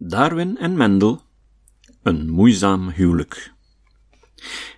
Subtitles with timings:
[0.00, 1.22] Darwin en Mendel,
[2.02, 3.52] een moeizaam huwelijk.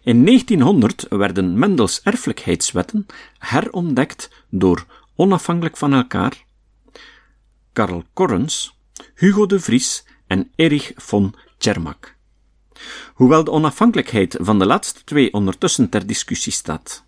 [0.03, 3.07] In 1900 werden Mendels erfelijkheidswetten
[3.39, 4.87] herontdekt door
[5.17, 6.45] onafhankelijk van elkaar
[7.73, 8.77] Karl Correns,
[9.15, 12.17] Hugo de Vries en Erich von Tschermak.
[13.15, 17.05] Hoewel de onafhankelijkheid van de laatste twee ondertussen ter discussie staat.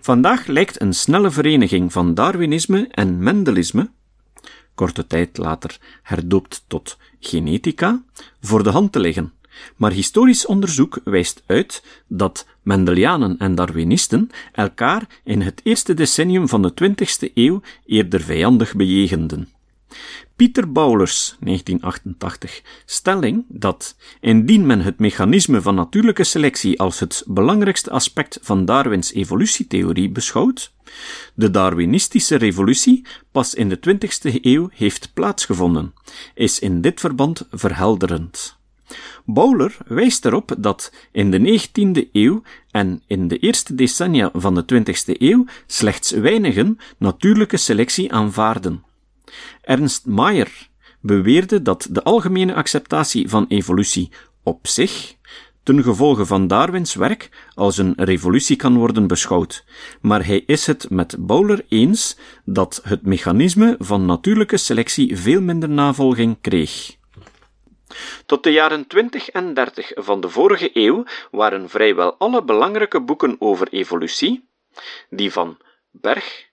[0.00, 3.90] Vandaag lijkt een snelle vereniging van Darwinisme en Mendelisme
[4.78, 8.02] korte tijd later herdoopt tot genetica,
[8.40, 9.32] voor de hand te liggen.
[9.76, 16.62] Maar historisch onderzoek wijst uit dat Mendelianen en Darwinisten elkaar in het eerste decennium van
[16.62, 19.48] de 20e eeuw eerder vijandig bejegenden.
[20.38, 27.90] Pieter Bowlers, 1988, stelling dat, indien men het mechanisme van natuurlijke selectie als het belangrijkste
[27.90, 30.72] aspect van Darwins evolutietheorie beschouwt,
[31.34, 35.94] de Darwinistische revolutie pas in de 20e eeuw heeft plaatsgevonden,
[36.34, 38.56] is in dit verband verhelderend.
[39.24, 44.64] Bowler wijst erop dat in de 19e eeuw en in de eerste decennia van de
[44.74, 48.86] 20e eeuw slechts weinigen natuurlijke selectie aanvaarden.
[49.60, 50.68] Ernst Mayr
[51.00, 54.12] beweerde dat de algemene acceptatie van evolutie
[54.42, 55.16] op zich
[55.68, 59.64] ten gevolge van Darwins werk als een revolutie kan worden beschouwd,
[60.00, 65.68] maar hij is het met Bowler eens dat het mechanisme van natuurlijke selectie veel minder
[65.68, 66.96] navolging kreeg.
[68.26, 73.36] Tot de jaren 20 en 30 van de vorige eeuw waren vrijwel alle belangrijke boeken
[73.38, 74.48] over evolutie,
[75.10, 75.58] die van
[75.90, 76.46] Berg,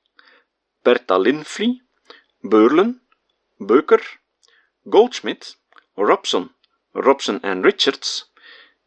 [0.81, 1.81] Berta Linfly,
[2.49, 3.01] Beurlen,
[3.57, 4.01] Beuker,
[4.89, 5.57] Goldschmidt,
[5.95, 6.51] Robson,
[6.93, 8.31] Robson en Richards,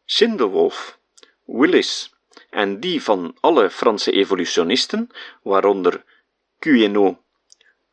[0.05, 0.97] Schindewolf,
[1.45, 2.13] Willis
[2.49, 5.09] en die van alle Franse evolutionisten,
[5.43, 6.03] waaronder
[6.59, 7.17] Queneau,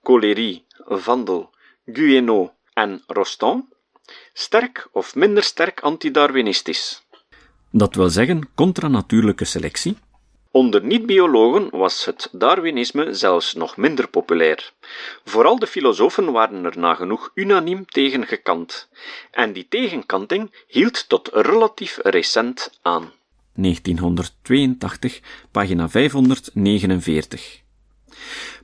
[0.02, 1.50] Colery, Vandel,
[1.86, 3.64] Guénot en Rostand,
[4.32, 7.02] sterk of minder sterk antidarwinistisch.
[7.70, 9.96] Dat wil zeggen contra natuurlijke selectie,
[10.56, 14.72] Onder niet-biologen was het Darwinisme zelfs nog minder populair.
[15.24, 18.88] Vooral de filosofen waren er nagenoeg unaniem tegen gekant,
[19.30, 23.12] en die tegenkanting hield tot relatief recent aan.
[23.54, 27.60] 1982, pagina 549.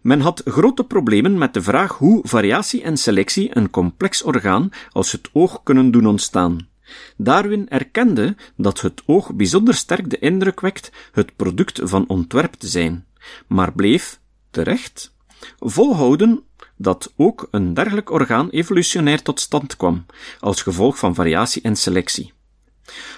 [0.03, 5.13] Men had grote problemen met de vraag hoe variatie en selectie een complex orgaan als
[5.13, 6.71] het oog kunnen doen ontstaan.
[7.17, 12.69] Darwin erkende dat het oog bijzonder sterk de indruk wekt het product van ontwerp te
[12.69, 13.07] zijn,
[13.47, 14.21] maar bleef,
[14.51, 15.15] terecht,
[15.59, 16.43] volhouden
[16.77, 20.07] dat ook een dergelijk orgaan evolutionair tot stand kwam,
[20.41, 22.33] als gevolg van variatie en selectie.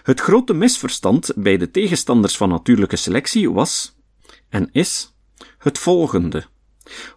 [0.03, 3.97] Het grote misverstand bij de tegenstanders van natuurlijke selectie was,
[4.49, 5.15] en is,
[5.59, 6.45] het volgende.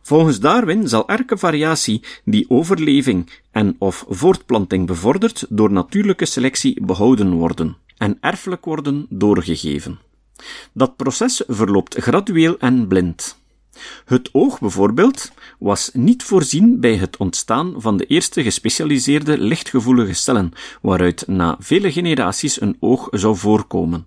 [0.02, 7.34] Volgens Darwin zal elke variatie die overleving en of voortplanting bevordert door natuurlijke selectie behouden
[7.34, 10.00] worden en erfelijk worden doorgegeven.
[10.74, 13.38] Dat proces verloopt gradueel en blind.
[14.06, 20.52] Het oog bijvoorbeeld was niet voorzien bij het ontstaan van de eerste gespecialiseerde lichtgevoelige cellen,
[20.82, 24.06] waaruit na vele generaties een oog zou voorkomen.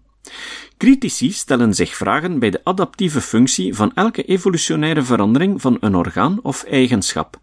[0.76, 6.38] Critici stellen zich vragen bij de adaptieve functie van elke evolutionaire verandering van een orgaan
[6.42, 7.40] of eigenschap,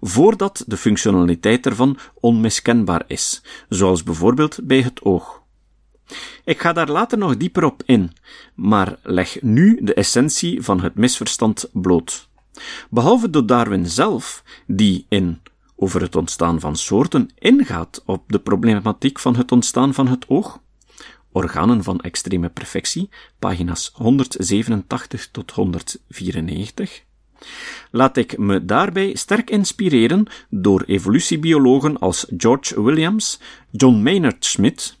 [0.00, 5.42] voordat de functionaliteit ervan onmiskenbaar is, zoals bijvoorbeeld bij het oog.
[6.44, 8.12] Ik ga daar later nog dieper op in,
[8.54, 12.28] maar leg nu de essentie van het misverstand bloot.
[12.90, 15.40] Behalve door Darwin zelf, die in
[15.76, 20.60] over het ontstaan van soorten ingaat op de problematiek van het ontstaan van het oog,
[21.32, 23.08] Organen van extreme perfectie,
[23.38, 27.02] pagina's 187 tot 194.
[27.90, 34.98] Laat ik me daarbij sterk inspireren door evolutiebiologen als George Williams, John Maynard Smith,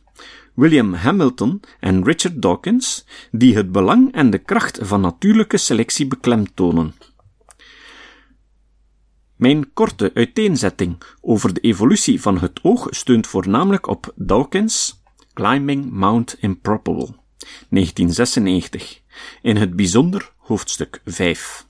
[0.54, 6.94] William Hamilton en Richard Dawkins, die het belang en de kracht van natuurlijke selectie beklemtonen.
[9.36, 14.99] Mijn korte uiteenzetting over de evolutie van het oog steunt voornamelijk op Dawkins,
[15.32, 17.08] Climbing Mount Improbable,
[17.68, 19.00] 1996,
[19.42, 21.66] in het bijzonder hoofdstuk 5.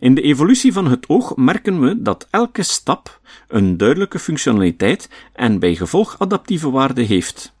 [0.00, 5.58] In de evolutie van het oog merken we dat elke stap een duidelijke functionaliteit en
[5.58, 7.52] bij gevolg adaptieve waarde heeft.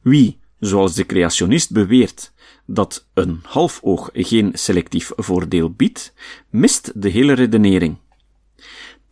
[0.00, 2.32] Wie, zoals de creationist beweert,
[2.66, 6.12] dat een half oog geen selectief voordeel biedt,
[6.50, 7.96] mist de hele redenering.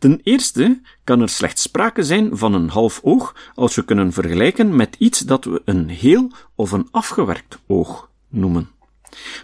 [0.03, 4.75] Ten eerste kan er slechts sprake zijn van een half oog als we kunnen vergelijken
[4.75, 8.69] met iets dat we een heel of een afgewerkt oog noemen.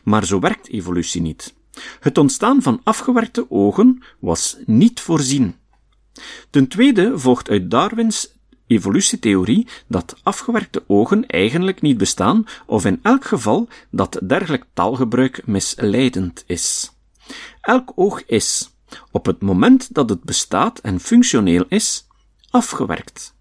[0.04, 1.54] Maar zo werkt evolutie niet.
[2.00, 5.56] Het ontstaan van afgewerkte ogen was niet voorzien.
[6.50, 8.34] Ten tweede volgt uit Darwins
[8.68, 16.44] evolutietheorie dat afgewerkte ogen eigenlijk niet bestaan, of in elk geval dat dergelijk taalgebruik misleidend
[16.48, 16.92] is.
[17.62, 18.70] Elk oog is,
[19.12, 22.08] op het moment dat het bestaat en functioneel is,
[22.50, 23.34] afgewerkt.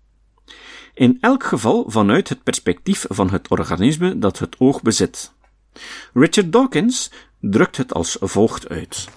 [0.94, 5.32] In elk geval vanuit het perspectief van het organisme dat het oog bezit.
[6.14, 7.10] Richard Dawkins
[7.40, 9.08] drukt het als volgt uit.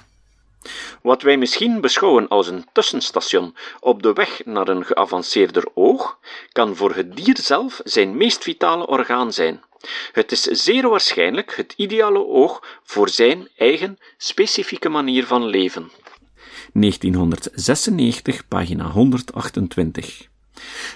[1.02, 6.20] Wat wij misschien beschouwen als een tussenstation op de weg naar een geavanceerder oog,
[6.52, 9.64] kan voor het dier zelf zijn meest vitale orgaan zijn.
[10.12, 15.92] Het is zeer waarschijnlijk het ideale oog voor zijn eigen specifieke manier van leven.
[16.74, 20.28] 1996, pagina 128.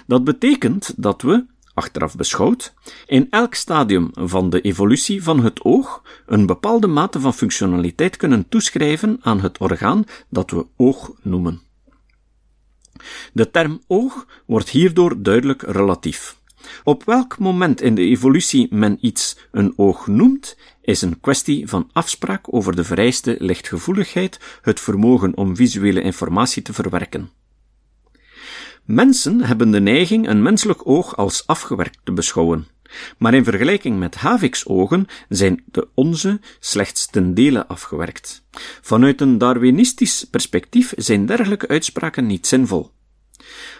[0.06, 1.44] Dat betekent dat we,
[1.74, 2.74] achteraf beschouwd,
[3.06, 8.48] in elk stadium van de evolutie van het oog een bepaalde mate van functionaliteit kunnen
[8.48, 11.60] toeschrijven aan het orgaan dat we oog noemen.
[13.32, 16.35] De term oog wordt hierdoor duidelijk relatief.
[16.84, 21.90] Op welk moment in de evolutie men iets een oog noemt, is een kwestie van
[21.92, 27.30] afspraak over de vereiste lichtgevoeligheid, het vermogen om visuele informatie te verwerken.
[28.84, 32.66] Mensen hebben de neiging een menselijk oog als afgewerkt te beschouwen.
[33.18, 38.44] Maar in vergelijking met Havik's ogen zijn de onze slechts ten dele afgewerkt.
[38.80, 42.90] Vanuit een Darwinistisch perspectief zijn dergelijke uitspraken niet zinvol.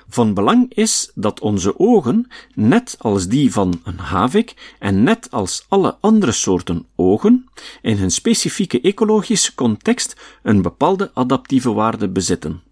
[0.08, 5.66] Van belang is dat onze ogen, net als die van een havik en net als
[5.68, 7.48] alle andere soorten ogen,
[7.82, 12.62] in hun specifieke ecologische context een bepaalde adaptieve waarde bezitten.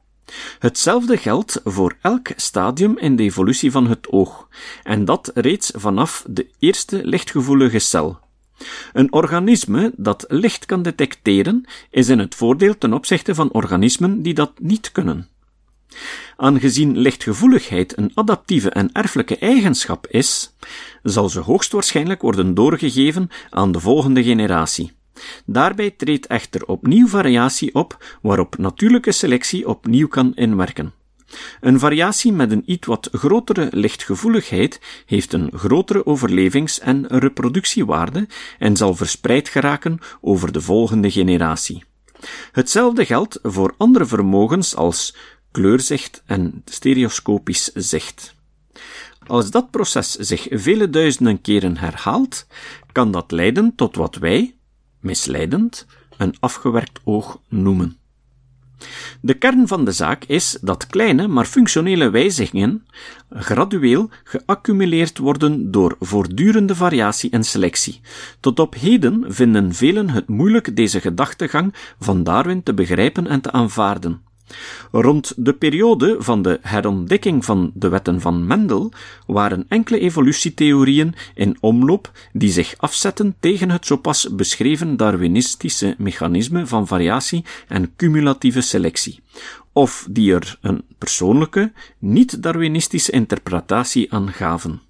[0.59, 4.49] Hetzelfde geldt voor elk stadium in de evolutie van het oog,
[4.83, 8.19] en dat reeds vanaf de eerste lichtgevoelige cel.
[8.93, 14.35] Een organisme dat licht kan detecteren, is in het voordeel ten opzichte van organismen die
[14.35, 15.29] dat niet kunnen.
[16.37, 20.55] Aangezien lichtgevoeligheid een adaptieve en erfelijke eigenschap is,
[21.03, 24.93] zal ze hoogstwaarschijnlijk worden doorgegeven aan de volgende generatie.
[25.47, 30.93] Daarbij treedt echter opnieuw variatie op waarop natuurlijke selectie opnieuw kan inwerken.
[31.61, 38.27] Een variatie met een iets wat grotere lichtgevoeligheid heeft een grotere overlevings- en reproductiewaarde
[38.59, 41.85] en zal verspreid geraken over de volgende generatie.
[42.53, 45.17] Hetzelfde geldt voor andere vermogens als
[45.55, 48.35] kleurzicht en stereoscopisch zicht.
[49.27, 52.47] Als dat proces zich vele duizenden keren herhaalt,
[52.93, 54.55] kan dat leiden tot wat wij,
[55.01, 55.87] misleidend,
[56.17, 57.97] een afgewerkt oog noemen.
[59.21, 62.87] De kern van de zaak is dat kleine, maar functionele wijzigingen
[63.31, 68.01] gradueel geaccumuleerd worden door voortdurende variatie en selectie.
[68.41, 73.53] Tot op heden vinden velen het moeilijk deze gedachtegang van Darwin te begrijpen en te
[73.53, 74.24] aanvaarden.
[74.91, 78.93] Rond de periode van de herontdekking van de wetten van Mendel
[79.27, 86.67] waren enkele evolutietheorieën in omloop die zich afzetten tegen het zo pas beschreven Darwinistische mechanisme
[86.67, 89.21] van variatie en cumulatieve selectie,
[89.73, 94.81] of die er een persoonlijke, niet-Darwinistische interpretatie aan gaven.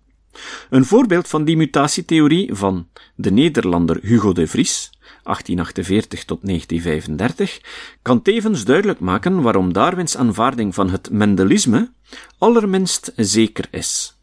[0.70, 4.90] Een voorbeeld van die mutatietheorie van de Nederlander Hugo de Vries
[5.22, 7.60] 1848 tot 1935,
[8.02, 11.92] kan tevens duidelijk maken waarom Darwins aanvaarding van het Mendelisme
[12.38, 14.18] allerminst zeker is.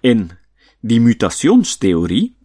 [0.00, 0.30] In
[0.80, 2.36] Die Mutationstheorie,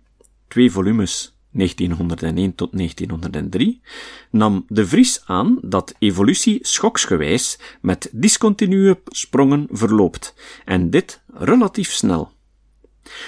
[0.47, 3.81] twee volumes 1901 tot 1903,
[4.29, 10.33] nam de Vries aan dat evolutie schoksgewijs met discontinue sprongen verloopt,
[10.65, 12.32] en dit relatief snel.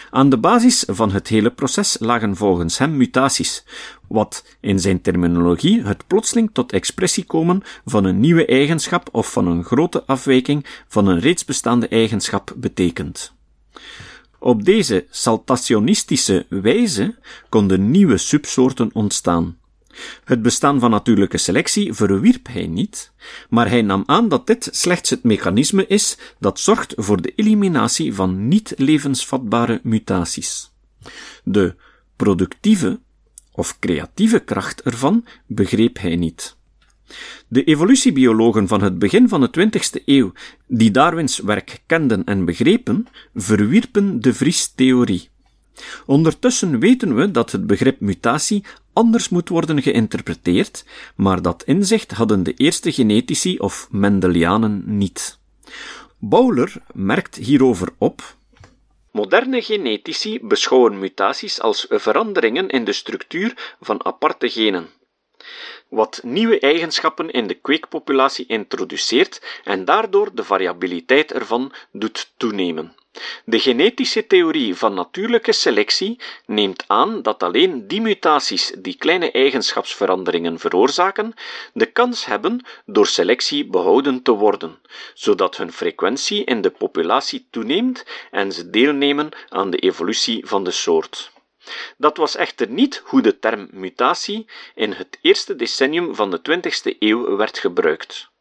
[0.09, 3.63] Aan de basis van het hele proces lagen volgens hem mutaties,
[4.07, 9.47] wat in zijn terminologie het plotseling tot expressie komen van een nieuwe eigenschap of van
[9.47, 13.33] een grote afwijking van een reeds bestaande eigenschap betekent.
[14.39, 17.15] Op deze saltationistische wijze
[17.49, 19.57] konden nieuwe subsoorten ontstaan.
[20.23, 23.11] Het bestaan van natuurlijke selectie verwierp hij niet,
[23.49, 28.13] maar hij nam aan dat dit slechts het mechanisme is dat zorgt voor de eliminatie
[28.13, 30.71] van niet levensvatbare mutaties.
[31.43, 31.75] De
[32.15, 32.99] productieve
[33.51, 36.57] of creatieve kracht ervan begreep hij niet.
[37.47, 40.31] De evolutiebiologen van het begin van de 20e eeuw,
[40.67, 45.29] die Darwins werk kenden en begrepen, verwierpen de Vries-theorie.
[46.05, 48.63] Ondertussen weten we dat het begrip mutatie
[48.93, 55.39] anders moet worden geïnterpreteerd, maar dat inzicht hadden de eerste genetici of Mendelianen niet.
[56.19, 58.35] Bowler merkt hierover op
[59.11, 64.87] Moderne genetici beschouwen mutaties als veranderingen in de structuur van aparte genen.
[65.89, 72.95] Wat nieuwe eigenschappen in de kweekpopulatie introduceert en daardoor de variabiliteit ervan doet toenemen.
[73.45, 80.59] De genetische theorie van natuurlijke selectie neemt aan dat alleen die mutaties die kleine eigenschapsveranderingen
[80.59, 81.33] veroorzaken,
[81.73, 84.77] de kans hebben door selectie behouden te worden,
[85.13, 90.71] zodat hun frequentie in de populatie toeneemt en ze deelnemen aan de evolutie van de
[90.71, 91.33] soort.
[91.97, 96.97] Dat was echter niet hoe de term mutatie in het eerste decennium van de 20e
[96.99, 98.33] eeuw werd gebruikt.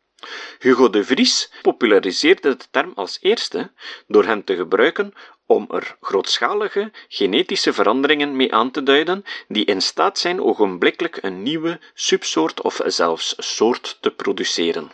[0.59, 3.73] Hugo de Vries populariseerde de term als eerste
[4.07, 5.13] door hem te gebruiken
[5.47, 11.43] om er grootschalige genetische veranderingen mee aan te duiden die in staat zijn ogenblikkelijk een
[11.43, 14.91] nieuwe subsoort of zelfs soort te produceren.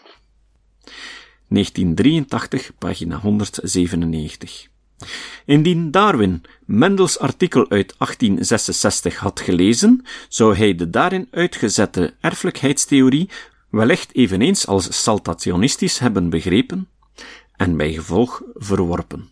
[1.49, 4.68] 1983, pagina 197.
[5.45, 13.30] Indien Darwin Mendels artikel uit 1866 had gelezen, zou hij de daarin uitgezette erfelijkheidstheorie
[13.71, 16.88] wellicht eveneens als saltationistisch hebben begrepen
[17.57, 19.29] en bij gevolg verworpen.